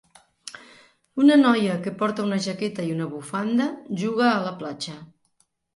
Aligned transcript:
Una 1.25 1.37
noia 1.43 1.75
que 1.85 1.93
porta 2.01 2.25
una 2.29 2.41
jaqueta 2.49 2.89
i 2.89 2.91
una 2.97 3.09
bufanda 3.15 3.71
juga 4.05 4.29
a 4.35 4.45
la 4.51 4.59
platja. 4.65 5.01